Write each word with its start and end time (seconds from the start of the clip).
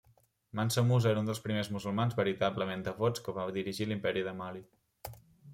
Mansa 0.59 0.83
Musa 0.91 1.09
era 1.11 1.21
un 1.23 1.29
dels 1.29 1.41
primers 1.43 1.69
musulmans 1.75 2.17
veritablement 2.21 2.87
devots 2.89 3.25
que 3.27 3.37
va 3.39 3.47
dirigir 3.59 3.89
l'Imperi 3.91 4.29
de 4.31 4.35
Mali. 4.41 4.65